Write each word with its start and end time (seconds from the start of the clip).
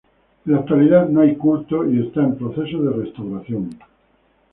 En 0.47 0.53
la 0.53 0.57
actualidad 0.57 1.07
no 1.09 1.21
hay 1.21 1.35
culto 1.35 1.87
y 1.87 2.07
está 2.07 2.21
en 2.23 2.35
proceso 2.35 2.81
de 2.81 3.03
restauración. 3.03 3.69